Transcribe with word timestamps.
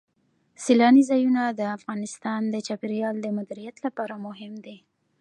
سیلانی 0.63 1.03
ځایونه 1.09 1.41
د 1.49 1.61
افغانستان 1.77 2.41
د 2.49 2.55
چاپیریال 2.67 3.15
د 3.21 3.27
مدیریت 3.37 3.77
لپاره 3.85 4.13
مهم 4.27 4.53
دي. 4.65 4.77